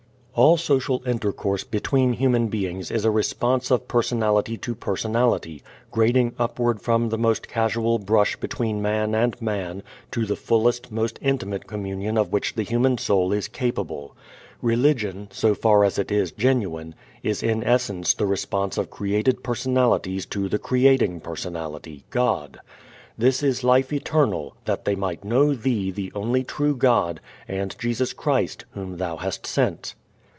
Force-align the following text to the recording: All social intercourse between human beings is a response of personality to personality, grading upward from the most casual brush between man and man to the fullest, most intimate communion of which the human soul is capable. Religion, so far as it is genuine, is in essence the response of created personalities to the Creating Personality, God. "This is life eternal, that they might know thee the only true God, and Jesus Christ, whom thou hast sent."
All 0.33 0.55
social 0.55 1.03
intercourse 1.05 1.65
between 1.65 2.13
human 2.13 2.47
beings 2.47 2.89
is 2.89 3.03
a 3.03 3.11
response 3.11 3.69
of 3.69 3.89
personality 3.89 4.57
to 4.59 4.73
personality, 4.73 5.61
grading 5.91 6.35
upward 6.39 6.81
from 6.81 7.09
the 7.09 7.17
most 7.17 7.49
casual 7.49 7.99
brush 7.99 8.37
between 8.37 8.81
man 8.81 9.13
and 9.13 9.39
man 9.41 9.83
to 10.11 10.25
the 10.25 10.37
fullest, 10.37 10.89
most 10.89 11.19
intimate 11.21 11.67
communion 11.67 12.17
of 12.17 12.31
which 12.31 12.55
the 12.55 12.63
human 12.63 12.97
soul 12.97 13.33
is 13.33 13.49
capable. 13.49 14.15
Religion, 14.61 15.27
so 15.33 15.53
far 15.53 15.83
as 15.83 15.99
it 15.99 16.09
is 16.09 16.31
genuine, 16.31 16.95
is 17.21 17.43
in 17.43 17.61
essence 17.65 18.13
the 18.13 18.25
response 18.25 18.77
of 18.77 18.89
created 18.89 19.43
personalities 19.43 20.25
to 20.27 20.47
the 20.47 20.57
Creating 20.57 21.19
Personality, 21.19 22.05
God. 22.09 22.57
"This 23.17 23.43
is 23.43 23.65
life 23.65 23.91
eternal, 23.91 24.55
that 24.63 24.85
they 24.85 24.95
might 24.95 25.25
know 25.25 25.53
thee 25.53 25.91
the 25.91 26.11
only 26.15 26.45
true 26.45 26.75
God, 26.75 27.19
and 27.49 27.75
Jesus 27.77 28.13
Christ, 28.13 28.63
whom 28.71 28.95
thou 28.95 29.17
hast 29.17 29.45
sent." 29.45 29.93